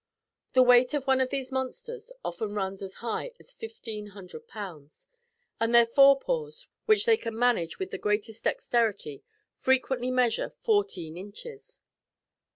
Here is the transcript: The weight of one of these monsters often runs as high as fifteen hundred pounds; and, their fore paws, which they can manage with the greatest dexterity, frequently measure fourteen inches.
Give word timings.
The 0.53 0.63
weight 0.63 0.95
of 0.95 1.05
one 1.05 1.21
of 1.21 1.29
these 1.29 1.51
monsters 1.51 2.11
often 2.25 2.55
runs 2.55 2.81
as 2.81 2.95
high 3.05 3.33
as 3.39 3.53
fifteen 3.53 4.07
hundred 4.07 4.47
pounds; 4.47 5.07
and, 5.59 5.75
their 5.75 5.85
fore 5.85 6.17
paws, 6.19 6.65
which 6.87 7.05
they 7.05 7.17
can 7.17 7.37
manage 7.37 7.77
with 7.77 7.91
the 7.91 7.99
greatest 7.99 8.45
dexterity, 8.45 9.23
frequently 9.53 10.09
measure 10.09 10.49
fourteen 10.49 11.17
inches. 11.17 11.81